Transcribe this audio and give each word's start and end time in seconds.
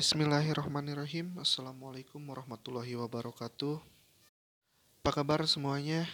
Bismillahirrahmanirrahim. 0.00 1.36
Assalamualaikum 1.36 2.24
warahmatullahi 2.24 2.96
wabarakatuh. 2.96 3.84
Apa 5.04 5.10
kabar 5.12 5.44
semuanya? 5.44 6.08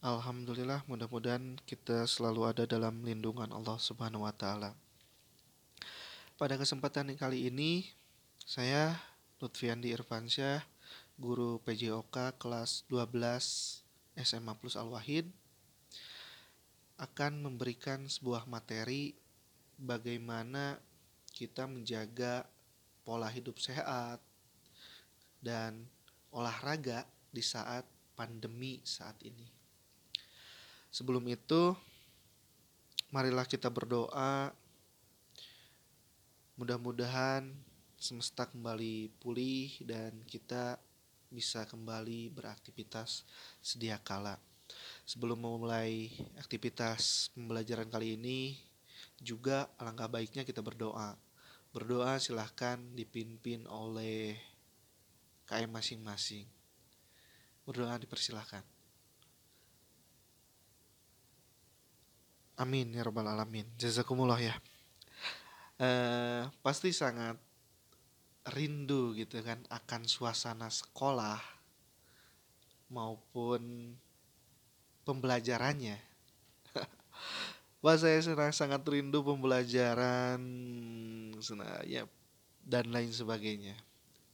Alhamdulillah 0.00 0.80
mudah-mudahan 0.88 1.60
kita 1.68 2.08
selalu 2.08 2.48
ada 2.48 2.64
dalam 2.64 3.04
lindungan 3.04 3.52
Allah 3.52 3.76
subhanahu 3.76 4.24
wa 4.24 4.32
ta'ala. 4.32 4.72
Pada 6.40 6.56
kesempatan 6.56 7.12
kali 7.20 7.52
ini 7.52 7.84
Saya 8.40 8.96
Lutfiandi 9.44 9.92
Irfansyah 9.92 10.64
Guru 11.20 11.60
PJOK 11.68 12.32
kelas 12.40 12.88
12 12.88 14.24
SMA 14.24 14.56
Plus 14.56 14.80
Al-Wahid 14.80 15.28
Akan 16.96 17.44
memberikan 17.44 18.08
sebuah 18.08 18.48
materi 18.48 19.12
Bagaimana 19.76 20.87
kita 21.38 21.70
menjaga 21.70 22.42
pola 23.06 23.30
hidup 23.30 23.62
sehat 23.62 24.18
dan 25.38 25.86
olahraga 26.34 27.06
di 27.30 27.38
saat 27.38 27.86
pandemi 28.18 28.82
saat 28.82 29.14
ini. 29.22 29.46
Sebelum 30.90 31.22
itu, 31.30 31.78
marilah 33.14 33.46
kita 33.46 33.70
berdoa. 33.70 34.50
Mudah-mudahan 36.58 37.54
semesta 37.94 38.50
kembali 38.50 39.14
pulih 39.22 39.70
dan 39.86 40.10
kita 40.26 40.74
bisa 41.30 41.62
kembali 41.70 42.34
beraktivitas 42.34 43.22
sedia 43.62 43.94
kala. 44.02 44.42
Sebelum 45.06 45.38
memulai 45.38 46.10
aktivitas 46.34 47.30
pembelajaran 47.30 47.86
kali 47.86 48.18
ini, 48.18 48.58
juga 49.18 49.70
alangkah 49.78 50.06
baiknya 50.06 50.46
kita 50.46 50.62
berdoa 50.62 51.18
Berdoa 51.68 52.16
silahkan 52.16 52.80
dipimpin 52.96 53.68
oleh 53.68 54.40
KM 55.44 55.68
masing-masing. 55.68 56.48
Berdoa 57.68 58.00
dipersilahkan. 58.00 58.64
Amin 62.58 62.96
ya 62.96 63.04
robbal 63.04 63.28
alamin. 63.28 63.68
Jazakumullah 63.76 64.40
ya. 64.40 64.56
Uh, 65.78 66.50
pasti 66.64 66.90
sangat 66.90 67.38
rindu 68.50 69.14
gitu 69.14 69.38
kan 69.44 69.62
akan 69.68 70.08
suasana 70.08 70.72
sekolah 70.72 71.38
maupun 72.88 73.92
pembelajarannya. 75.04 76.00
Wah 77.78 77.94
saya 77.94 78.18
sangat 78.50 78.82
rindu 78.90 79.22
pembelajaran 79.22 80.42
ya 81.86 82.10
dan 82.66 82.90
lain 82.90 83.14
sebagainya. 83.14 83.78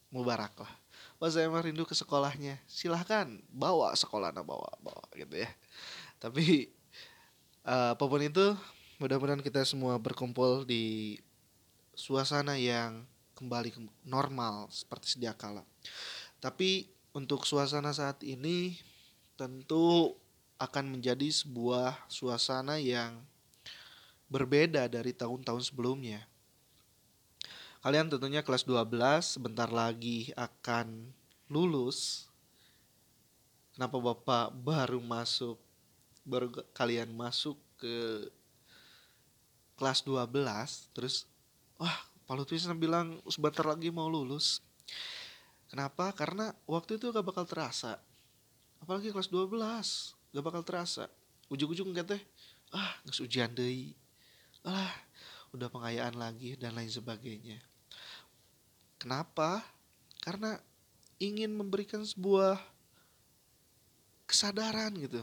Mubarak 0.09 0.57
lah. 0.57 0.73
Wah 1.21 1.29
saya 1.29 1.53
mah 1.53 1.61
rindu 1.61 1.85
ke 1.85 1.93
sekolahnya. 1.93 2.57
Silahkan 2.65 3.29
bawa 3.53 3.93
sekolah 3.93 4.33
nah 4.33 4.41
bawa 4.41 4.73
bawa 4.81 5.05
gitu 5.13 5.45
ya. 5.45 5.51
Tapi 6.17 6.73
uh, 7.69 7.93
apa 7.93 8.05
pun 8.09 8.25
itu 8.25 8.57
mudah-mudahan 8.97 9.45
kita 9.45 9.61
semua 9.69 10.01
berkumpul 10.01 10.65
di 10.65 11.21
suasana 11.93 12.57
yang 12.57 13.05
kembali 13.37 13.69
ke 13.77 13.81
normal 14.09 14.73
seperti 14.73 15.21
sedia 15.21 15.37
kala. 15.37 15.69
Tapi 16.41 16.89
untuk 17.13 17.45
suasana 17.45 17.93
saat 17.93 18.25
ini 18.25 18.81
tentu 19.37 20.17
akan 20.57 20.97
menjadi 20.97 21.29
sebuah 21.29 22.09
suasana 22.09 22.81
yang 22.81 23.21
berbeda 24.29 24.89
dari 24.89 25.13
tahun-tahun 25.13 25.73
sebelumnya. 25.73 26.25
Kalian 27.85 28.09
tentunya 28.09 28.41
kelas 28.41 28.65
12 28.65 29.37
sebentar 29.37 29.69
lagi 29.69 30.33
akan 30.35 31.13
lulus. 31.53 32.31
Kenapa 33.77 34.01
Bapak 34.01 34.57
baru 34.57 35.03
masuk 35.05 35.61
baru 36.25 36.49
kalian 36.73 37.13
masuk 37.13 37.61
ke 37.77 38.25
kelas 39.77 40.01
12 40.09 40.33
terus 40.97 41.29
wah 41.77 41.93
Pak 42.25 42.35
Lutfi 42.41 42.57
bilang 42.81 43.21
sebentar 43.29 43.69
lagi 43.69 43.93
mau 43.93 44.09
lulus. 44.09 44.65
Kenapa? 45.69 46.09
Karena 46.17 46.57
waktu 46.65 46.97
itu 46.97 47.13
gak 47.13 47.27
bakal 47.27 47.45
terasa. 47.45 48.01
Apalagi 48.81 49.13
kelas 49.13 49.29
12 49.29 49.53
gak 50.33 50.45
bakal 50.45 50.65
terasa. 50.65 51.13
Ujung-ujung 51.53 51.93
teh 51.93 52.23
ah 52.73 52.97
nggak 53.05 53.21
ujian 53.21 53.53
deh. 53.53 53.93
Ah 54.65 54.93
udah 55.55 55.71
pengayaan 55.71 56.19
lagi 56.19 56.59
dan 56.59 56.75
lain 56.75 56.91
sebagainya. 56.91 57.63
Kenapa? 58.99 59.63
Karena 60.19 60.59
ingin 61.23 61.55
memberikan 61.55 62.03
sebuah 62.03 62.59
kesadaran 64.27 64.91
gitu. 64.99 65.23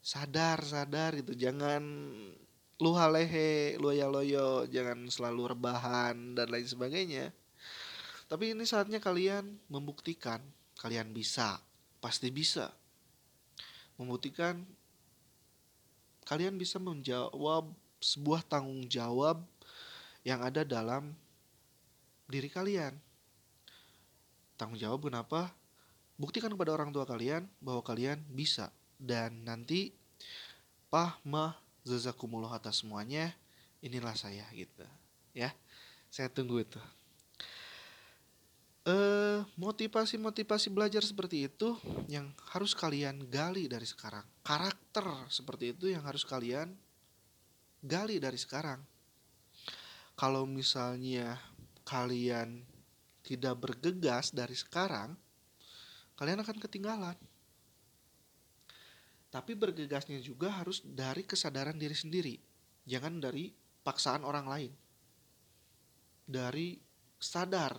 Sadar, 0.00 0.64
sadar 0.64 1.18
gitu. 1.20 1.36
Jangan 1.36 1.82
luha 2.82 3.06
lehe, 3.12 3.78
luaya 3.78 4.08
loyo, 4.08 4.66
jangan 4.66 5.06
selalu 5.06 5.54
rebahan 5.54 6.34
dan 6.34 6.48
lain 6.50 6.66
sebagainya. 6.66 7.30
Tapi 8.26 8.56
ini 8.56 8.64
saatnya 8.64 8.98
kalian 8.98 9.60
membuktikan 9.68 10.40
kalian 10.80 11.12
bisa, 11.14 11.60
pasti 12.00 12.32
bisa. 12.32 12.72
Membuktikan 14.00 14.64
kalian 16.26 16.56
bisa 16.56 16.80
menjawab 16.80 17.70
sebuah 18.02 18.42
tanggung 18.44 18.84
jawab 18.90 19.40
yang 20.26 20.42
ada 20.42 20.66
dalam 20.66 21.14
diri 22.26 22.50
kalian. 22.50 22.98
Tanggung 24.58 24.78
jawab 24.78 25.06
kenapa? 25.06 25.54
Buktikan 26.18 26.52
kepada 26.54 26.74
orang 26.74 26.90
tua 26.90 27.06
kalian 27.08 27.48
bahwa 27.58 27.82
kalian 27.82 28.20
bisa. 28.30 28.70
Dan 28.98 29.42
nanti 29.42 29.90
pah 30.92 31.18
mah 31.26 31.58
jazakumullah 31.82 32.54
atas 32.54 32.82
semuanya. 32.82 33.34
Inilah 33.82 34.14
saya 34.14 34.46
gitu. 34.54 34.86
Ya. 35.34 35.50
Saya 36.12 36.28
tunggu 36.28 36.62
itu. 36.62 36.78
Eh, 38.82 39.38
motivasi-motivasi 39.54 40.66
belajar 40.74 41.06
seperti 41.06 41.46
itu 41.46 41.78
yang 42.10 42.34
harus 42.50 42.74
kalian 42.74 43.30
gali 43.30 43.70
dari 43.70 43.86
sekarang. 43.86 44.26
Karakter 44.42 45.06
seperti 45.30 45.70
itu 45.70 45.86
yang 45.86 46.02
harus 46.02 46.26
kalian 46.26 46.74
gali 47.82 48.22
dari 48.22 48.38
sekarang. 48.38 48.78
Kalau 50.14 50.46
misalnya 50.46 51.34
kalian 51.82 52.62
tidak 53.26 53.58
bergegas 53.58 54.30
dari 54.30 54.54
sekarang, 54.54 55.18
kalian 56.14 56.40
akan 56.46 56.58
ketinggalan. 56.62 57.18
Tapi 59.32 59.56
bergegasnya 59.56 60.20
juga 60.20 60.52
harus 60.52 60.84
dari 60.84 61.24
kesadaran 61.26 61.74
diri 61.74 61.96
sendiri, 61.96 62.36
jangan 62.86 63.18
dari 63.18 63.50
paksaan 63.82 64.22
orang 64.22 64.46
lain. 64.46 64.72
Dari 66.22 66.76
sadar, 67.16 67.74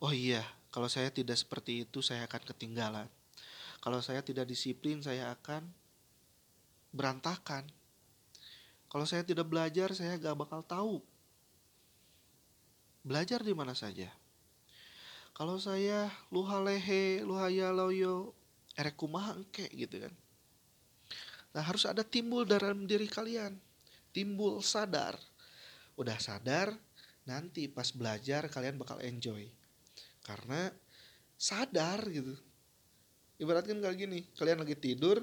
oh 0.00 0.14
iya, 0.14 0.40
kalau 0.70 0.86
saya 0.86 1.10
tidak 1.10 1.36
seperti 1.36 1.84
itu, 1.84 2.00
saya 2.00 2.24
akan 2.30 2.42
ketinggalan. 2.54 3.08
Kalau 3.82 3.98
saya 3.98 4.22
tidak 4.22 4.46
disiplin, 4.46 5.02
saya 5.02 5.34
akan 5.34 5.66
berantakan. 6.94 7.66
Kalau 8.88 9.04
saya 9.04 9.20
tidak 9.20 9.48
belajar, 9.48 9.92
saya 9.92 10.16
gak 10.16 10.36
bakal 10.36 10.64
tahu 10.64 11.04
belajar 13.04 13.40
di 13.40 13.56
mana 13.56 13.72
saja. 13.72 14.12
Kalau 15.32 15.56
saya 15.56 16.10
luha 16.34 16.58
lehe, 16.60 17.22
luha 17.22 17.46
ya 17.48 17.70
loyo, 17.70 18.34
erek 18.74 18.98
kumaha 18.98 19.38
engke 19.38 19.70
gitu 19.70 20.02
kan. 20.02 20.14
Nah 21.54 21.62
harus 21.64 21.86
ada 21.88 22.02
timbul 22.02 22.44
dalam 22.44 22.84
diri 22.84 23.06
kalian. 23.06 23.54
Timbul 24.10 24.60
sadar. 24.60 25.14
Udah 25.94 26.18
sadar, 26.18 26.74
nanti 27.22 27.70
pas 27.70 27.88
belajar 27.94 28.50
kalian 28.50 28.76
bakal 28.76 28.98
enjoy. 28.98 29.46
Karena 30.26 30.68
sadar 31.38 32.02
gitu. 32.10 32.34
Ibaratkan 33.38 33.78
kayak 33.78 33.94
gini, 33.94 34.26
kalian 34.34 34.66
lagi 34.66 34.74
tidur, 34.74 35.22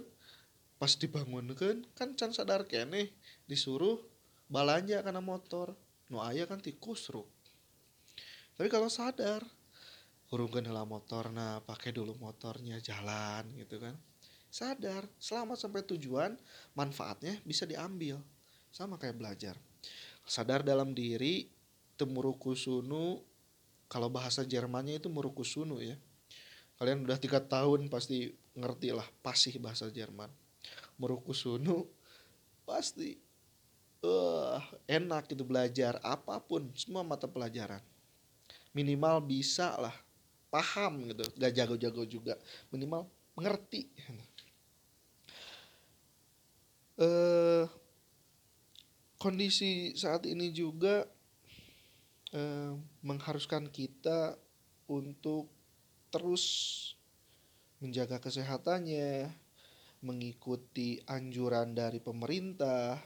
pas 0.75 0.91
dibangunkan 0.99 1.87
kan 1.95 2.11
can 2.19 2.35
sadar 2.35 2.67
kene 2.67 3.15
disuruh 3.47 4.03
balanja 4.51 4.99
karena 5.01 5.23
motor. 5.23 5.73
Nu 6.11 6.21
ayah 6.21 6.45
kan 6.45 6.61
tikus 6.61 7.09
ruk. 7.09 7.25
Tapi 8.55 8.69
kalau 8.69 8.91
sadar 8.91 9.41
urungkan 10.29 10.67
hela 10.67 10.85
motor 10.85 11.33
nah 11.33 11.63
pakai 11.63 11.95
dulu 11.95 12.13
motornya 12.21 12.77
jalan 12.83 13.49
gitu 13.57 13.81
kan. 13.81 13.95
Sadar 14.51 15.09
selamat 15.17 15.57
sampai 15.59 15.81
tujuan 15.83 16.37
manfaatnya 16.77 17.41
bisa 17.43 17.65
diambil. 17.65 18.21
Sama 18.69 18.99
kayak 18.99 19.17
belajar. 19.17 19.55
Sadar 20.27 20.61
dalam 20.61 20.91
diri 20.91 21.47
temurukusunu 21.95 23.23
kalau 23.87 24.11
bahasa 24.11 24.43
Jermannya 24.43 24.99
itu 24.99 25.07
murukusunu 25.07 25.79
ya. 25.79 25.95
Kalian 26.75 27.07
udah 27.07 27.15
tiga 27.15 27.39
tahun 27.39 27.87
pasti 27.87 28.35
ngerti 28.55 28.91
lah 28.91 29.07
pasih 29.23 29.55
bahasa 29.63 29.87
Jerman 29.87 30.44
murukusunu 30.95 31.87
pasti 32.65 33.19
uh, 34.01 34.57
enak 34.89 35.29
gitu 35.31 35.43
belajar 35.45 35.99
apa 36.01 36.39
pun 36.41 36.69
semua 36.73 37.05
mata 37.05 37.29
pelajaran. 37.29 37.81
Minimal 38.75 39.23
bisa 39.23 39.75
lah 39.79 39.95
paham 40.51 41.11
gitu 41.11 41.23
gak 41.35 41.53
jago-jago 41.55 42.03
juga. 42.07 42.33
Minimal 42.71 43.07
mengerti. 43.35 43.91
Uh, 46.95 47.67
kondisi 49.19 49.91
saat 49.99 50.23
ini 50.23 50.47
juga 50.55 51.03
uh, 52.31 52.71
mengharuskan 53.03 53.67
kita 53.67 54.39
untuk 54.87 55.51
terus 56.07 56.45
menjaga 57.83 58.23
kesehatannya, 58.23 59.27
mengikuti 60.05 61.01
anjuran 61.09 61.73
dari 61.73 61.97
pemerintah, 61.97 63.01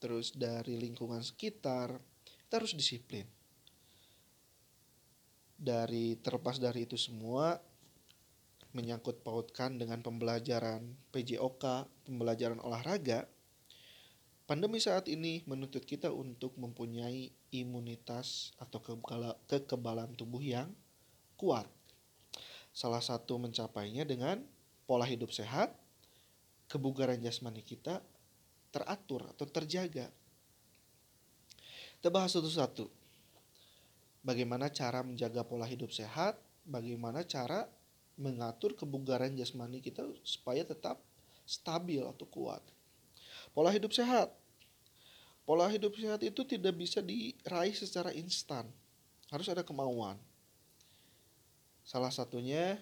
terus 0.00 0.32
dari 0.32 0.80
lingkungan 0.80 1.20
sekitar, 1.20 2.00
kita 2.24 2.54
harus 2.56 2.72
disiplin. 2.72 3.28
Dari 5.54 6.16
terlepas 6.24 6.56
dari 6.56 6.88
itu 6.88 6.96
semua, 6.96 7.60
menyangkut 8.74 9.22
pautkan 9.22 9.76
dengan 9.76 10.00
pembelajaran 10.00 10.96
PJOK, 11.14 11.86
pembelajaran 12.08 12.58
olahraga, 12.58 13.28
pandemi 14.50 14.82
saat 14.82 15.06
ini 15.06 15.46
menuntut 15.46 15.86
kita 15.86 16.10
untuk 16.10 16.58
mempunyai 16.58 17.30
imunitas 17.54 18.50
atau 18.58 18.82
kekebalan 19.46 20.10
tubuh 20.18 20.42
yang 20.42 20.74
kuat. 21.38 21.70
Salah 22.74 22.98
satu 22.98 23.38
mencapainya 23.38 24.02
dengan 24.02 24.42
pola 24.90 25.06
hidup 25.06 25.30
sehat, 25.30 25.83
kebugaran 26.74 27.22
jasmani 27.22 27.62
kita 27.62 28.02
teratur 28.74 29.30
atau 29.30 29.46
terjaga. 29.46 30.10
Kita 32.02 32.10
bahas 32.10 32.34
satu-satu. 32.34 32.90
Bagaimana 34.26 34.66
cara 34.74 35.06
menjaga 35.06 35.46
pola 35.46 35.70
hidup 35.70 35.94
sehat, 35.94 36.34
bagaimana 36.66 37.22
cara 37.22 37.70
mengatur 38.18 38.74
kebugaran 38.74 39.30
jasmani 39.38 39.78
kita 39.78 40.02
supaya 40.26 40.66
tetap 40.66 40.98
stabil 41.46 42.02
atau 42.02 42.26
kuat. 42.26 42.60
Pola 43.54 43.70
hidup 43.70 43.94
sehat. 43.94 44.34
Pola 45.46 45.70
hidup 45.70 45.94
sehat 45.94 46.24
itu 46.26 46.42
tidak 46.42 46.74
bisa 46.74 46.98
diraih 46.98 47.76
secara 47.76 48.10
instan. 48.10 48.66
Harus 49.30 49.46
ada 49.46 49.62
kemauan. 49.62 50.18
Salah 51.84 52.10
satunya 52.10 52.80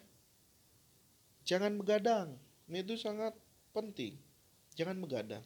jangan 1.44 1.74
begadang. 1.74 2.38
Ini 2.70 2.86
itu 2.86 2.94
sangat 2.94 3.34
penting. 3.72 4.20
Jangan 4.76 5.00
begadang. 5.00 5.44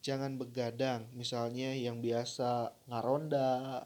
Jangan 0.00 0.40
begadang. 0.40 1.08
Misalnya 1.12 1.76
yang 1.76 2.00
biasa 2.00 2.72
ngaronda. 2.88 3.84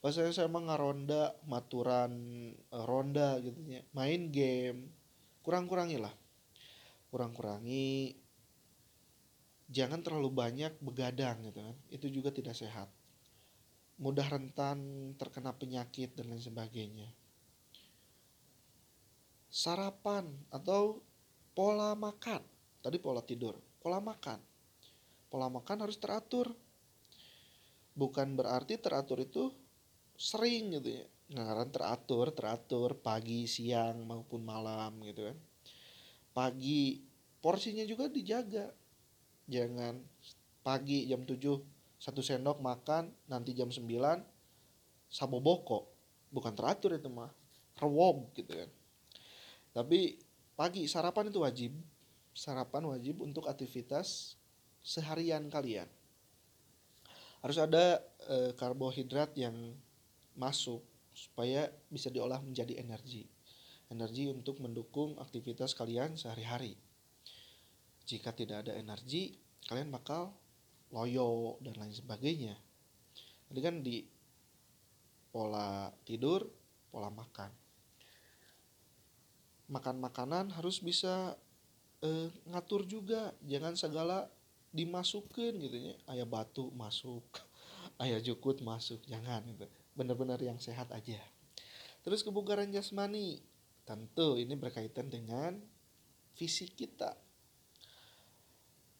Bahasanya 0.00 0.36
saya 0.36 0.48
emang 0.52 0.68
ngaronda, 0.68 1.32
maturan 1.48 2.12
eh, 2.56 2.84
ronda 2.84 3.40
gitu 3.40 3.56
ya. 3.68 3.80
Main 3.96 4.28
game. 4.32 4.92
Kurang-kurangi 5.40 6.00
lah. 6.00 6.12
Kurang-kurangi. 7.08 8.20
Jangan 9.68 10.04
terlalu 10.04 10.28
banyak 10.28 10.76
begadang 10.80 11.40
gitu 11.44 11.60
kan. 11.60 11.76
Itu 11.88 12.12
juga 12.12 12.28
tidak 12.32 12.52
sehat 12.52 12.88
mudah 13.94 14.26
rentan 14.26 14.78
terkena 15.14 15.54
penyakit 15.54 16.18
dan 16.18 16.34
lain 16.34 16.42
sebagainya. 16.42 17.06
Sarapan 19.54 20.26
atau 20.50 20.98
pola 21.54 21.94
makan. 21.94 22.42
Tadi 22.82 22.98
pola 22.98 23.22
tidur, 23.22 23.54
pola 23.78 24.02
makan. 24.02 24.42
Pola 25.30 25.46
makan 25.46 25.86
harus 25.86 25.94
teratur. 26.02 26.50
Bukan 27.94 28.34
berarti 28.34 28.82
teratur 28.82 29.22
itu 29.22 29.54
sering 30.18 30.74
gitu 30.74 30.98
ya. 30.98 31.06
Ngaran 31.38 31.70
teratur, 31.70 32.34
teratur 32.34 32.98
pagi, 32.98 33.46
siang 33.46 34.02
maupun 34.02 34.42
malam 34.42 34.98
gitu 35.06 35.30
kan. 35.30 35.38
Pagi 36.34 36.98
porsinya 37.38 37.86
juga 37.86 38.10
dijaga. 38.10 38.74
Jangan 39.46 40.02
pagi 40.66 41.06
jam 41.06 41.22
7 41.22 41.38
satu 42.00 42.20
sendok 42.24 42.58
makan 42.58 43.12
nanti 43.30 43.54
jam 43.54 43.68
9 43.68 43.86
saboboko 45.12 45.92
bukan 46.32 46.56
teratur 46.56 46.96
itu 46.96 47.12
mah 47.12 47.28
rewob 47.76 48.32
gitu 48.34 48.50
kan 48.50 48.70
tapi 49.74 50.22
pagi 50.54 50.86
sarapan 50.86 51.34
itu 51.34 51.42
wajib. 51.42 51.74
Sarapan 52.30 52.86
wajib 52.86 53.22
untuk 53.26 53.50
aktivitas 53.50 54.38
seharian 54.82 55.50
kalian. 55.50 55.90
Harus 57.42 57.58
ada 57.58 57.98
e, 58.26 58.54
karbohidrat 58.54 59.34
yang 59.34 59.54
masuk 60.38 60.82
supaya 61.14 61.70
bisa 61.90 62.10
diolah 62.10 62.38
menjadi 62.38 62.78
energi. 62.78 63.26
Energi 63.90 64.30
untuk 64.30 64.62
mendukung 64.62 65.18
aktivitas 65.18 65.74
kalian 65.74 66.14
sehari-hari. 66.14 66.78
Jika 68.06 68.30
tidak 68.34 68.66
ada 68.66 68.78
energi 68.78 69.38
kalian 69.66 69.90
bakal 69.90 70.34
loyo 70.94 71.58
dan 71.62 71.74
lain 71.78 71.94
sebagainya. 71.94 72.54
Tadi 73.50 73.60
kan 73.62 73.82
di 73.82 74.06
pola 75.34 75.90
tidur 76.06 76.46
pola 76.90 77.10
makan 77.10 77.63
makan 79.74 79.98
makanan 79.98 80.54
harus 80.54 80.78
bisa 80.78 81.34
eh, 81.98 82.30
ngatur 82.46 82.86
juga. 82.86 83.34
Jangan 83.42 83.74
segala 83.74 84.30
dimasukin 84.70 85.58
gitu 85.58 85.76
ya. 85.90 85.94
Ayah 86.14 86.28
batu 86.30 86.70
masuk 86.78 87.26
ayah 88.02 88.22
jukut 88.22 88.62
masuk. 88.62 89.02
Jangan 89.10 89.42
gitu. 89.50 89.66
Benar-benar 89.98 90.38
yang 90.38 90.62
sehat 90.62 90.94
aja. 90.94 91.18
Terus 92.06 92.22
kebugaran 92.22 92.70
jasmani. 92.70 93.42
Tentu 93.84 94.40
ini 94.40 94.56
berkaitan 94.56 95.12
dengan 95.12 95.60
fisik 96.38 96.72
kita. 96.78 97.18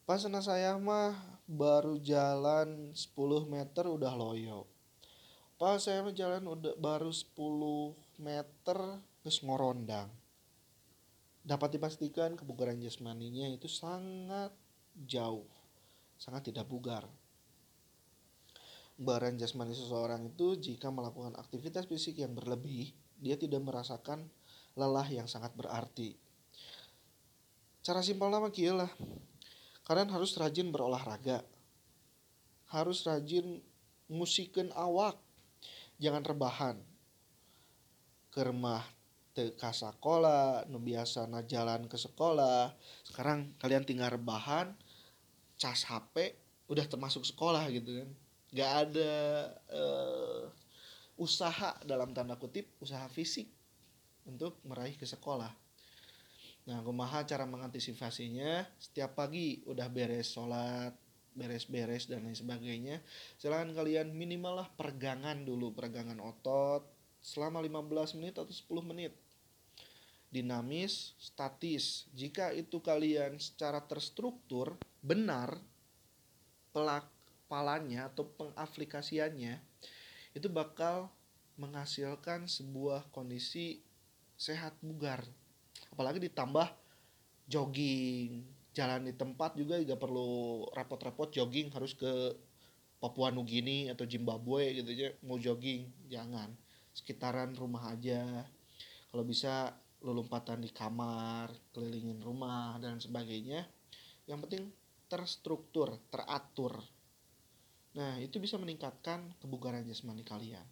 Pas 0.05 0.21
anak 0.21 0.45
saya 0.45 0.77
mah 0.77 1.17
baru 1.49 1.97
jalan 1.97 2.93
10 2.93 3.17
meter 3.49 3.89
udah 3.89 4.13
loyo. 4.13 4.69
Pas 5.57 5.81
saya 5.81 6.05
mah 6.05 6.13
jalan 6.13 6.45
udah 6.45 6.77
baru 6.77 7.09
10 7.09 7.33
meter 8.21 8.77
terus 9.25 9.41
ngorondang. 9.41 10.13
Dapat 11.45 11.77
dipastikan 11.77 12.33
kebugaran 12.33 12.81
jasmaninya 12.81 13.45
itu 13.53 13.69
sangat 13.69 14.49
jauh, 14.97 15.45
sangat 16.17 16.49
tidak 16.49 16.65
bugar. 16.65 17.05
Kebugaran 18.97 19.37
jasmani 19.37 19.77
seseorang 19.77 20.25
itu 20.25 20.57
jika 20.57 20.89
melakukan 20.89 21.37
aktivitas 21.37 21.85
fisik 21.85 22.17
yang 22.17 22.33
berlebih, 22.33 22.89
dia 23.21 23.37
tidak 23.37 23.61
merasakan 23.61 24.25
lelah 24.73 25.05
yang 25.05 25.29
sangat 25.29 25.53
berarti. 25.53 26.17
Cara 27.85 28.01
simpel 28.01 28.33
nama 28.33 28.49
lah 28.49 28.91
Kalian 29.85 30.09
harus 30.09 30.33
rajin 30.41 30.73
berolahraga. 30.73 31.45
Harus 32.73 33.05
rajin 33.05 33.61
musikin 34.09 34.73
awak. 34.73 35.21
Jangan 36.01 36.25
rebahan. 36.25 36.81
Ke 38.33 38.41
ke 39.35 39.69
sekolah, 39.71 40.65
nu 40.71 40.79
biasa 40.79 41.27
na 41.27 41.43
jalan 41.43 41.91
ke 41.91 41.99
sekolah. 41.99 42.71
Sekarang 43.03 43.51
kalian 43.59 43.83
tinggal 43.83 44.15
rebahan, 44.15 44.71
cas 45.59 45.83
HP, 45.85 46.39
udah 46.71 46.87
termasuk 46.87 47.27
sekolah 47.27 47.67
gitu 47.69 48.03
kan. 48.03 48.09
Gak 48.55 48.71
ada 48.87 49.13
uh, 49.75 50.47
usaha 51.19 51.75
dalam 51.83 52.15
tanda 52.15 52.39
kutip, 52.39 52.71
usaha 52.79 53.03
fisik 53.11 53.51
untuk 54.23 54.57
meraih 54.63 54.95
ke 54.95 55.03
sekolah 55.03 55.65
Nah, 56.65 56.81
kumaha 56.81 57.21
cara 57.29 57.45
mengantisipasinya? 57.45 58.65
Setiap 58.81 59.13
pagi 59.13 59.61
udah 59.69 59.85
beres 59.85 60.33
sholat, 60.33 60.97
beres-beres 61.37 62.09
dan 62.09 62.25
lain 62.25 62.33
sebagainya. 62.33 63.05
Silahkan 63.37 63.69
kalian 63.69 64.09
minimal 64.17 64.65
lah 64.65 64.67
pergangan 64.73 65.45
dulu, 65.45 65.77
pergangan 65.77 66.17
otot 66.17 66.94
selama 67.25 67.57
15 67.65 68.21
menit 68.21 68.37
atau 68.37 68.53
10 68.53 68.85
menit. 68.85 69.17
Dinamis, 70.29 71.17
statis. 71.17 72.05
Jika 72.13 72.53
itu 72.53 72.77
kalian 72.77 73.41
secara 73.41 73.81
terstruktur, 73.81 74.77
benar, 75.01 75.57
pelak 76.69 77.09
palanya 77.49 78.13
atau 78.13 78.29
pengaplikasiannya, 78.29 79.57
itu 80.37 80.47
bakal 80.51 81.09
menghasilkan 81.55 82.45
sebuah 82.51 83.09
kondisi 83.15 83.79
sehat 84.35 84.75
bugar 84.83 85.23
apalagi 85.95 86.19
ditambah 86.27 86.67
jogging 87.47 88.43
jalan 88.75 89.07
di 89.07 89.15
tempat 89.15 89.55
juga 89.55 89.79
tidak 89.79 89.95
perlu 89.95 90.67
repot-repot 90.75 91.31
jogging 91.31 91.71
harus 91.71 91.95
ke 91.95 92.35
Papua 92.99 93.31
Nugini 93.31 93.87
atau 93.87 94.03
Zimbabwe 94.03 94.75
gitu 94.75 94.91
aja 94.91 95.07
mau 95.23 95.39
jogging 95.39 95.87
jangan 96.11 96.51
sekitaran 96.95 97.51
rumah 97.59 97.91
aja. 97.91 98.23
Kalau 99.11 99.27
bisa 99.27 99.75
lu 100.01 100.15
lompatan 100.15 100.63
di 100.63 100.71
kamar 100.71 101.51
kelilingin 101.75 102.23
rumah 102.23 102.79
dan 102.79 103.03
sebagainya. 103.03 103.67
Yang 104.25 104.39
penting 104.47 104.63
terstruktur 105.11 105.99
teratur. 106.07 106.79
Nah 107.99 108.17
itu 108.23 108.39
bisa 108.39 108.55
meningkatkan 108.55 109.35
kebugaran 109.43 109.83
jasmani 109.83 110.23
kalian. 110.23 110.65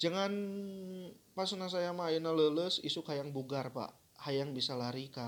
Jangan 0.00 0.32
pas 1.36 1.48
saya 1.48 1.92
main 1.92 2.24
lulus 2.24 2.80
isu 2.84 3.04
hayang 3.08 3.32
bugar 3.32 3.72
pak. 3.72 3.92
Hayang 4.28 4.52
bisa 4.52 4.76
lari 4.76 5.08
ke 5.08 5.24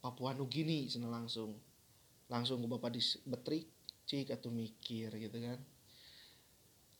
Papua 0.00 0.34
Nugini 0.34 0.86
sana 0.86 1.10
langsung. 1.10 1.58
Langsung 2.30 2.62
ke 2.62 2.66
bapak 2.70 2.94
di 2.94 3.02
betrik 3.26 3.66
cik 4.06 4.34
atau 4.34 4.50
mikir 4.50 5.14
gitu 5.14 5.38
kan 5.38 5.58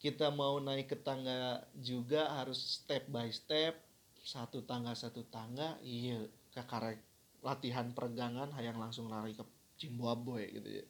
kita 0.00 0.32
mau 0.32 0.56
naik 0.56 0.88
ke 0.88 0.96
tangga 0.96 1.60
juga 1.76 2.40
harus 2.40 2.80
step 2.80 3.04
by 3.12 3.28
step. 3.28 3.76
Satu 4.24 4.64
tangga 4.64 4.96
satu 4.96 5.28
tangga. 5.28 5.76
Iya 5.84 6.24
ke 6.50 6.64
karek 6.64 7.04
latihan 7.44 7.92
peregangan 7.92 8.48
hayang 8.56 8.80
langsung 8.80 9.12
lari 9.12 9.36
ke 9.36 9.44
Zimbabwe 9.76 10.48
gitu 10.56 10.80
ya. 10.80 10.84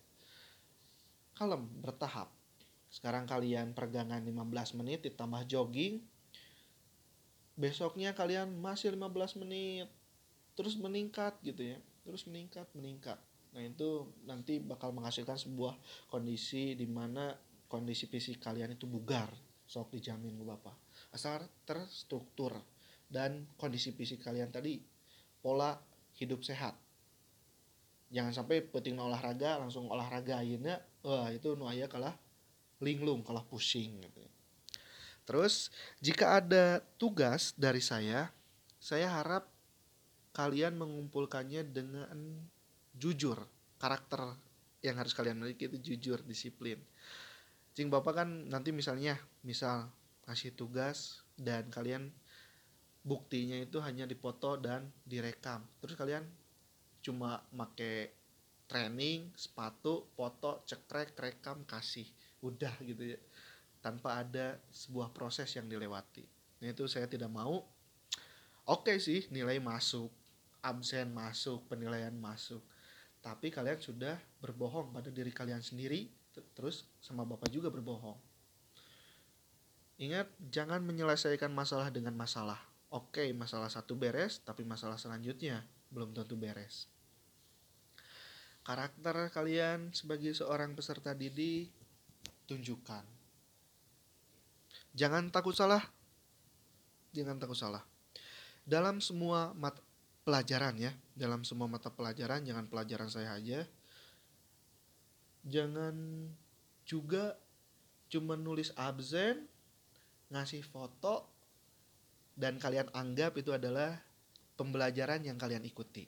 Kalem 1.34 1.66
bertahap. 1.82 2.30
Sekarang 2.90 3.26
kalian 3.26 3.74
peregangan 3.74 4.22
15 4.22 4.78
menit 4.78 5.02
ditambah 5.02 5.42
jogging. 5.50 6.02
Besoknya 7.58 8.14
kalian 8.14 8.62
masih 8.62 8.94
15 8.94 9.42
menit. 9.42 9.90
Terus 10.54 10.78
meningkat 10.78 11.34
gitu 11.42 11.74
ya. 11.74 11.78
Terus 12.06 12.26
meningkat 12.30 12.66
meningkat. 12.78 13.18
Nah 13.50 13.62
itu 13.66 14.06
nanti 14.22 14.62
bakal 14.62 14.94
menghasilkan 14.94 15.34
sebuah 15.34 15.74
kondisi 16.06 16.78
di 16.78 16.86
mana 16.86 17.34
kondisi 17.70 18.10
fisik 18.10 18.42
kalian 18.42 18.74
itu 18.74 18.90
bugar 18.90 19.30
sok 19.70 19.94
dijamin 19.94 20.34
gue 20.34 20.48
bapak 20.50 20.74
asal 21.14 21.46
terstruktur 21.62 22.58
dan 23.06 23.46
kondisi 23.54 23.94
fisik 23.94 24.26
kalian 24.26 24.50
tadi 24.50 24.82
pola 25.38 25.78
hidup 26.18 26.42
sehat 26.42 26.74
jangan 28.10 28.34
sampai 28.34 28.66
penting 28.66 28.98
olahraga 28.98 29.62
langsung 29.62 29.86
olahraga 29.86 30.42
akhirnya 30.42 30.82
wah 31.06 31.30
itu 31.30 31.54
nu 31.54 31.70
kalah 31.86 32.18
linglung 32.82 33.22
kalah 33.22 33.46
pusing 33.46 34.02
gitu 34.02 34.26
Terus 35.30 35.70
jika 36.02 36.42
ada 36.42 36.82
tugas 36.98 37.54
dari 37.54 37.78
saya, 37.78 38.34
saya 38.82 39.06
harap 39.06 39.46
kalian 40.34 40.74
mengumpulkannya 40.74 41.62
dengan 41.70 42.10
jujur. 42.98 43.38
Karakter 43.78 44.34
yang 44.82 44.98
harus 44.98 45.14
kalian 45.14 45.38
miliki 45.38 45.70
itu 45.70 45.78
jujur, 45.78 46.18
disiplin. 46.26 46.82
Cing 47.74 47.88
Bapak 47.88 48.24
kan 48.24 48.28
nanti 48.50 48.74
misalnya, 48.74 49.18
misal 49.46 49.88
kasih 50.26 50.54
tugas 50.54 51.22
dan 51.38 51.70
kalian 51.70 52.10
buktinya 53.00 53.56
itu 53.56 53.80
hanya 53.80 54.04
dipoto 54.04 54.60
dan 54.60 54.92
direkam. 55.06 55.64
Terus 55.80 55.96
kalian 55.96 56.24
cuma 57.00 57.40
make 57.54 58.14
training, 58.70 59.32
sepatu, 59.34 60.06
foto, 60.14 60.62
cekrek, 60.68 61.16
rekam, 61.18 61.66
kasih. 61.66 62.06
Udah 62.44 62.72
gitu 62.84 63.16
ya 63.16 63.20
tanpa 63.80 64.20
ada 64.20 64.60
sebuah 64.70 65.10
proses 65.10 65.48
yang 65.56 65.66
dilewati. 65.66 66.24
Nah 66.60 66.68
itu 66.70 66.84
saya 66.86 67.08
tidak 67.08 67.32
mau. 67.32 67.64
Oke 68.68 69.00
sih 69.00 69.26
nilai 69.32 69.58
masuk, 69.58 70.12
absen 70.60 71.10
masuk, 71.10 71.64
penilaian 71.66 72.12
masuk. 72.12 72.60
Tapi 73.20 73.48
kalian 73.48 73.80
sudah 73.80 74.16
berbohong 74.40 74.92
pada 74.92 75.08
diri 75.08 75.32
kalian 75.32 75.64
sendiri, 75.64 76.08
terus 76.54 76.86
sama 77.02 77.26
bapak 77.26 77.50
juga 77.50 77.68
berbohong. 77.68 78.18
Ingat, 80.00 80.32
jangan 80.48 80.80
menyelesaikan 80.80 81.52
masalah 81.52 81.92
dengan 81.92 82.16
masalah. 82.16 82.56
Oke, 82.88 83.30
masalah 83.36 83.68
satu 83.68 83.94
beres, 83.94 84.40
tapi 84.40 84.64
masalah 84.64 84.96
selanjutnya 84.96 85.62
belum 85.92 86.16
tentu 86.16 86.34
beres. 86.40 86.88
Karakter 88.64 89.28
kalian 89.34 89.92
sebagai 89.92 90.32
seorang 90.32 90.72
peserta 90.72 91.12
didik 91.12 91.72
tunjukkan 92.48 93.20
Jangan 94.90 95.30
takut 95.30 95.54
salah. 95.54 95.82
Jangan 97.14 97.38
takut 97.38 97.54
salah. 97.54 97.82
Dalam 98.66 98.98
semua 98.98 99.54
mata 99.54 99.82
pelajaran 100.26 100.74
ya, 100.78 100.92
dalam 101.14 101.46
semua 101.46 101.70
mata 101.70 101.90
pelajaran, 101.90 102.42
jangan 102.42 102.66
pelajaran 102.66 103.10
saya 103.10 103.34
aja. 103.34 103.66
Jangan 105.46 105.94
juga 106.84 107.38
cuma 108.10 108.34
nulis 108.34 108.74
absen, 108.76 109.46
ngasih 110.32 110.66
foto, 110.66 111.28
dan 112.36 112.60
kalian 112.60 112.88
anggap 112.92 113.36
itu 113.38 113.54
adalah 113.54 113.96
pembelajaran 114.58 115.24
yang 115.24 115.40
kalian 115.40 115.64
ikuti. 115.64 116.04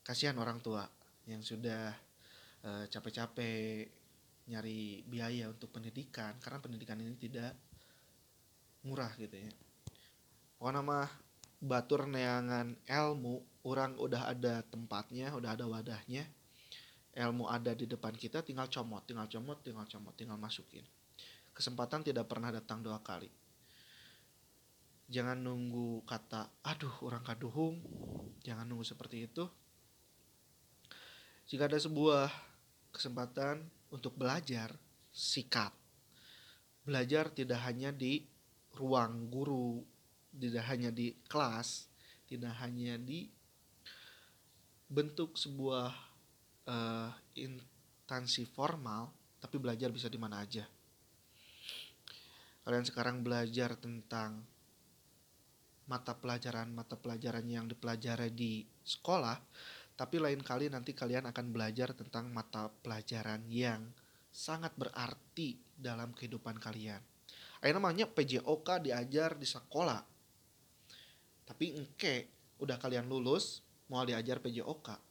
Kasihan 0.00 0.38
orang 0.40 0.62
tua 0.64 0.88
yang 1.28 1.44
sudah 1.44 1.92
uh, 2.64 2.84
capek-capek 2.88 4.00
nyari 4.50 5.06
biaya 5.06 5.46
untuk 5.46 5.70
pendidikan 5.70 6.34
karena 6.42 6.58
pendidikan 6.58 6.98
ini 6.98 7.14
tidak 7.14 7.54
murah 8.82 9.14
gitu 9.14 9.36
ya 9.36 9.50
pokoknya 10.58 10.80
mah 10.82 11.10
batur 11.62 12.10
neangan 12.10 12.74
ilmu 12.88 13.62
orang 13.68 13.94
udah 14.00 14.32
ada 14.32 14.66
tempatnya 14.66 15.30
udah 15.36 15.54
ada 15.54 15.70
wadahnya 15.70 16.24
ilmu 17.10 17.50
ada 17.50 17.74
di 17.74 17.90
depan 17.90 18.14
kita 18.14 18.46
tinggal 18.46 18.70
comot 18.70 19.02
tinggal 19.02 19.26
comot 19.26 19.58
tinggal 19.62 19.86
comot 19.86 20.14
tinggal 20.14 20.38
masukin. 20.38 20.86
Kesempatan 21.50 22.06
tidak 22.06 22.30
pernah 22.30 22.54
datang 22.54 22.80
dua 22.80 23.02
kali. 23.02 23.28
Jangan 25.10 25.42
nunggu 25.42 26.06
kata 26.06 26.62
aduh 26.62 26.94
orang 27.02 27.26
kaduhung. 27.26 27.82
Jangan 28.46 28.64
nunggu 28.64 28.86
seperti 28.86 29.26
itu. 29.26 29.44
Jika 31.50 31.66
ada 31.66 31.82
sebuah 31.82 32.30
kesempatan 32.94 33.66
untuk 33.90 34.14
belajar 34.14 34.70
sikap. 35.10 35.74
Belajar 36.86 37.34
tidak 37.34 37.58
hanya 37.66 37.90
di 37.90 38.22
ruang 38.78 39.26
guru, 39.28 39.82
tidak 40.30 40.64
hanya 40.70 40.94
di 40.94 41.12
kelas, 41.26 41.90
tidak 42.30 42.54
hanya 42.62 42.94
di 42.96 43.26
bentuk 44.86 45.34
sebuah 45.34 46.09
uh, 46.68 47.10
instansi 47.38 48.44
formal, 48.44 49.08
tapi 49.40 49.56
belajar 49.56 49.88
bisa 49.94 50.10
di 50.10 50.20
mana 50.20 50.42
aja. 50.42 50.66
Kalian 52.60 52.84
sekarang 52.84 53.24
belajar 53.24 53.78
tentang 53.80 54.44
mata 55.90 56.14
pelajaran-mata 56.14 56.94
pelajaran 57.00 57.42
yang 57.48 57.66
dipelajari 57.66 58.30
di 58.30 58.62
sekolah, 58.84 59.40
tapi 59.98 60.16
lain 60.22 60.40
kali 60.44 60.70
nanti 60.70 60.94
kalian 60.94 61.26
akan 61.28 61.50
belajar 61.50 61.92
tentang 61.96 62.30
mata 62.30 62.70
pelajaran 62.70 63.42
yang 63.50 63.90
sangat 64.30 64.70
berarti 64.78 65.58
dalam 65.74 66.14
kehidupan 66.14 66.62
kalian. 66.62 67.02
Ayo 67.60 67.76
namanya 67.76 68.08
PJOK 68.08 68.86
diajar 68.86 69.36
di 69.36 69.44
sekolah. 69.44 70.00
Tapi 71.44 71.76
engke 71.76 72.30
udah 72.62 72.78
kalian 72.78 73.10
lulus 73.10 73.60
mau 73.90 74.06
diajar 74.06 74.38
PJOK. 74.38 75.09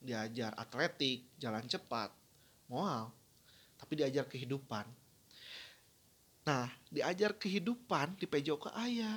Diajar 0.00 0.56
atletik, 0.56 1.28
jalan 1.36 1.68
cepat, 1.68 2.08
mau 2.72 3.12
tapi 3.80 3.96
diajar 3.96 4.28
kehidupan. 4.28 4.84
Nah, 6.44 6.68
diajar 6.92 7.32
kehidupan 7.40 8.20
di 8.20 8.28
PJOK 8.28 8.76
ayah. 8.76 9.16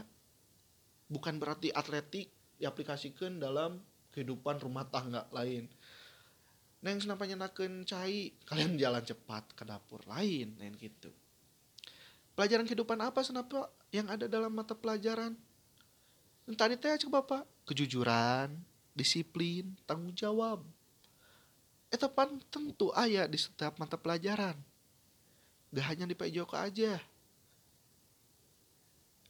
Bukan 1.11 1.35
berarti 1.35 1.67
atletik 1.75 2.31
diaplikasikan 2.55 3.43
dalam 3.43 3.83
kehidupan 4.15 4.63
rumah 4.63 4.87
tangga 4.87 5.27
lain. 5.35 5.67
Neng 6.83 6.99
kenapa 7.03 7.27
nyenakan 7.27 7.83
cai? 7.83 8.31
Kalian 8.47 8.79
jalan 8.79 9.03
cepat 9.03 9.51
ke 9.51 9.67
dapur 9.67 9.99
lain 10.07 10.55
neng 10.55 10.79
gitu. 10.79 11.11
Pelajaran 12.33 12.65
kehidupan 12.65 12.97
apa 13.03 13.21
kenapa 13.21 13.69
yang 13.93 14.09
ada 14.09 14.25
dalam 14.25 14.49
mata 14.49 14.73
pelajaran? 14.73 15.35
Tadi 16.43 16.75
teh 16.75 16.97
coba 17.07 17.23
bapak. 17.23 17.43
Kejujuran 17.67 18.72
disiplin 18.93 19.73
tanggung 19.85 20.13
jawab 20.13 20.61
itu 21.93 22.07
pan 22.09 22.41
tentu 22.49 22.89
ayah 22.97 23.29
di 23.29 23.37
setiap 23.37 23.77
mata 23.77 23.97
pelajaran 23.97 24.57
gak 25.73 25.85
hanya 25.89 26.05
di 26.09 26.15
PJOK 26.17 26.53
aja 26.57 27.01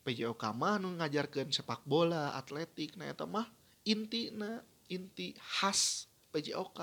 PJOK 0.03 0.43
mah 0.55 0.79
ngajarkan 0.79 1.51
sepak 1.51 1.83
bola 1.87 2.35
atletik 2.35 2.95
nah 2.99 3.07
itu 3.07 3.23
mah 3.23 3.47
inti 3.87 4.31
na 4.31 4.63
inti 4.91 5.35
khas 5.39 6.07
PJOK. 6.33 6.79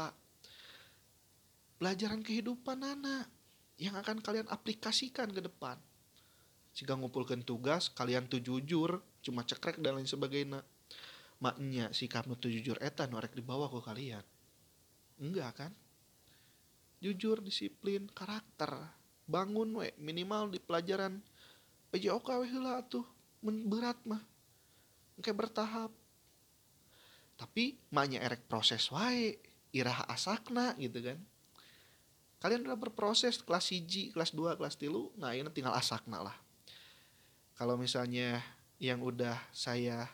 Pelajaran 1.81 2.21
kehidupan 2.21 2.79
anak 2.85 3.27
yang 3.81 3.97
akan 3.97 4.21
kalian 4.21 4.47
aplikasikan 4.53 5.33
ke 5.33 5.41
depan. 5.41 5.81
Jika 6.77 6.95
ngumpulkan 6.95 7.43
tugas, 7.43 7.91
kalian 7.91 8.29
tuh 8.31 8.39
jujur, 8.39 9.01
cuma 9.25 9.43
cekrek 9.43 9.81
dan 9.81 9.99
lain 9.99 10.07
sebagainya. 10.07 10.61
Maknya 11.41 11.89
kamu 11.93 12.37
tuh 12.37 12.53
jujur 12.53 12.77
eta 12.81 13.09
norek 13.09 13.33
di 13.33 13.41
bawah 13.41 13.73
ke 13.73 13.81
kalian. 13.81 14.25
Enggak 15.21 15.51
kan? 15.57 15.73
Jujur, 17.01 17.41
disiplin, 17.41 18.09
karakter. 18.13 18.77
Bangun 19.25 19.73
we, 19.81 19.89
minimal 19.97 20.53
di 20.53 20.61
pelajaran 20.61 21.21
PJOK 21.93 22.29
we 22.45 22.49
tuh. 22.93 23.05
Berat 23.41 23.97
mah. 24.05 24.21
Kayak 25.21 25.49
bertahap 25.49 25.91
tapi 27.41 27.81
maknya 27.89 28.21
erek 28.21 28.45
proses 28.45 28.85
wae 28.93 29.41
iraha 29.73 30.05
asakna 30.13 30.77
gitu 30.77 31.01
kan 31.01 31.17
kalian 32.45 32.69
udah 32.69 32.77
berproses 32.77 33.41
kelas 33.41 33.73
hiji 33.73 34.13
kelas 34.13 34.37
2 34.37 34.61
kelas 34.61 34.77
tilu 34.77 35.09
nah 35.17 35.33
ini 35.33 35.49
tinggal 35.49 35.73
asakna 35.73 36.21
lah 36.21 36.37
kalau 37.57 37.81
misalnya 37.81 38.45
yang 38.77 39.01
udah 39.01 39.41
saya 39.57 40.05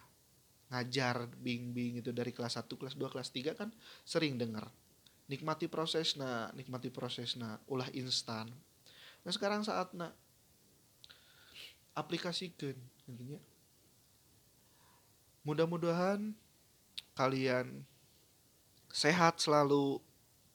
ngajar 0.66 1.30
bing-bing 1.38 2.02
itu 2.02 2.10
dari 2.10 2.34
kelas 2.34 2.58
1, 2.58 2.66
kelas 2.66 2.94
2, 2.98 3.12
kelas 3.12 3.28
3 3.30 3.54
kan 3.54 3.70
sering 4.02 4.34
dengar 4.34 4.66
nikmati 5.26 5.66
proses 5.66 6.14
nah 6.14 6.50
nikmati 6.54 6.90
proses 6.90 7.34
nah 7.34 7.58
ulah 7.66 7.90
instan. 7.94 8.50
Nah 9.26 9.32
sekarang 9.34 9.66
saatnya 9.66 10.14
aplikasikan 11.94 12.78
intinya. 13.10 13.38
Mudah-mudahan 15.46 16.34
kalian 17.14 17.86
sehat 18.90 19.38
selalu 19.38 20.02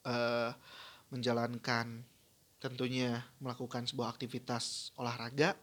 uh, 0.03 0.51
menjalankan 1.11 2.03
tentunya 2.59 3.23
melakukan 3.39 3.87
sebuah 3.87 4.11
aktivitas 4.11 4.91
olahraga 4.99 5.55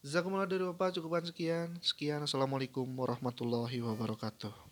Jazakumullah 0.00 0.48
dari 0.48 0.64
Bapak 0.64 0.96
cukupan 0.96 1.28
sekian. 1.28 1.76
Sekian. 1.84 2.24
Assalamualaikum 2.24 2.88
warahmatullahi 2.88 3.84
wabarakatuh. 3.84 4.69